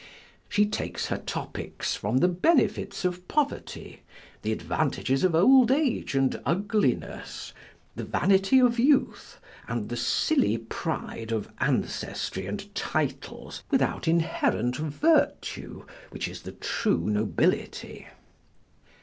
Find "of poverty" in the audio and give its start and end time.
3.05-4.01